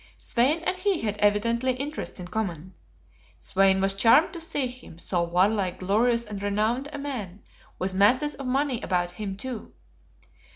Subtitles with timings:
[0.17, 2.73] Svein and he had evidently interests in common.
[3.37, 7.43] Svein was charmed to see him, so warlike, glorious and renowned a man,
[7.77, 9.75] with masses of money about him, too.